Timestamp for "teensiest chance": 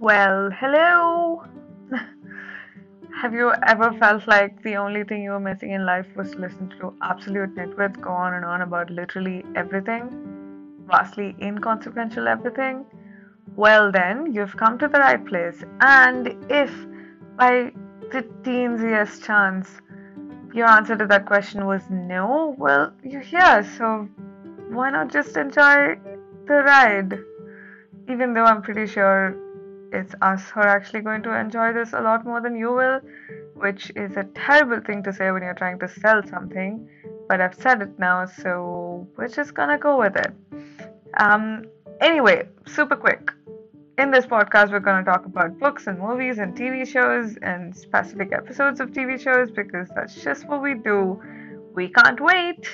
18.42-19.82